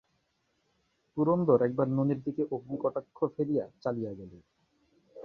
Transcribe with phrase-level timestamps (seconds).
[1.17, 4.31] পুরন্দর একবার ননির দিকে অগ্নিকটাক্ষ ফেলিয়া চালিয়া গেল।